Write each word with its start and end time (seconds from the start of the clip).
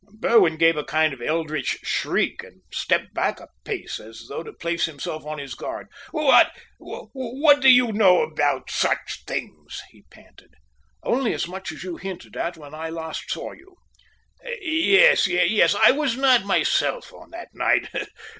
Berwin 0.17 0.57
gave 0.57 0.77
a 0.77 0.83
kind 0.83 1.13
of 1.13 1.21
eldritch 1.21 1.77
shriek 1.83 2.43
and 2.43 2.61
stepped 2.73 3.13
back 3.13 3.39
a 3.39 3.49
pace, 3.63 3.99
as 3.99 4.25
though 4.27 4.41
to 4.41 4.51
place 4.51 4.85
himself 4.85 5.27
on 5.27 5.37
his 5.37 5.53
guard. 5.53 5.89
"What 6.09 6.51
what 6.79 7.59
do 7.59 7.69
you 7.69 7.91
know 7.91 8.23
about 8.23 8.71
such 8.71 8.97
such 9.07 9.23
things?" 9.25 9.83
he 9.91 10.01
panted. 10.09 10.55
"Only 11.03 11.37
so 11.37 11.51
much 11.51 11.71
as 11.71 11.83
you 11.83 11.97
hinted 11.97 12.35
at 12.35 12.57
when 12.57 12.73
I 12.73 12.89
last 12.89 13.29
saw 13.29 13.51
you." 13.51 13.75
"Yes, 14.59 15.27
yes! 15.27 15.75
I 15.75 15.91
was 15.91 16.17
not 16.17 16.45
myself 16.45 17.13
on 17.13 17.29
that 17.29 17.49
night. 17.53 17.87